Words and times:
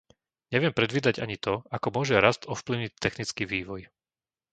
Neviem 0.53 0.73
predvídať 0.79 1.15
ani 1.25 1.37
to, 1.45 1.53
ako 1.75 1.87
môže 1.95 2.15
rast 2.25 2.41
ovplyvniť 2.53 2.91
technický 3.05 3.43
vývoj. 3.53 3.81